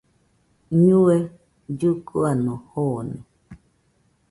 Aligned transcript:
ñue 0.83 1.15
llɨkɨano 1.79 2.53
joone 2.71 3.17